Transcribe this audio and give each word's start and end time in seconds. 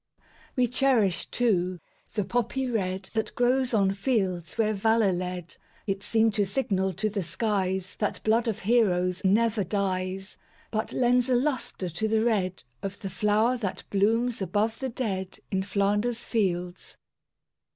We 0.55 0.65
cherish, 0.67 1.27
too, 1.27 1.79
the 2.15 2.25
Poppy 2.25 2.67
red 2.67 3.11
That 3.13 3.35
grows 3.35 3.71
on 3.71 3.93
fields 3.93 4.57
where 4.57 4.73
valor 4.73 5.11
led; 5.11 5.57
It 5.85 6.01
seems 6.01 6.37
to 6.37 6.45
signal 6.47 6.93
to 6.93 7.07
the 7.07 7.21
skies 7.21 7.97
That 7.99 8.19
blood 8.23 8.47
of 8.47 8.61
heroes 8.61 9.21
never 9.23 9.63
dies, 9.63 10.39
But 10.71 10.91
lends 10.91 11.29
a 11.29 11.35
lustre 11.35 11.89
to 11.89 12.07
the 12.07 12.23
red 12.25 12.63
Of 12.81 12.97
the 13.01 13.11
flower 13.11 13.57
that 13.57 13.83
blooms 13.91 14.41
above 14.41 14.79
the 14.79 14.89
dead 14.89 15.37
In 15.51 15.61
Flanders 15.61 16.23
Fields. 16.23 16.97